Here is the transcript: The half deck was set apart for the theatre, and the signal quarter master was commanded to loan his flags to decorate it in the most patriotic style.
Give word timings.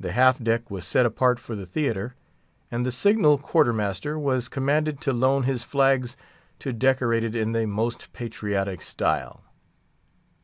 The 0.00 0.10
half 0.10 0.42
deck 0.42 0.72
was 0.72 0.84
set 0.84 1.06
apart 1.06 1.38
for 1.38 1.54
the 1.54 1.66
theatre, 1.66 2.16
and 2.72 2.84
the 2.84 2.90
signal 2.90 3.38
quarter 3.38 3.72
master 3.72 4.18
was 4.18 4.48
commanded 4.48 5.00
to 5.02 5.12
loan 5.12 5.44
his 5.44 5.62
flags 5.62 6.16
to 6.58 6.72
decorate 6.72 7.22
it 7.22 7.36
in 7.36 7.52
the 7.52 7.64
most 7.66 8.12
patriotic 8.12 8.82
style. 8.82 9.44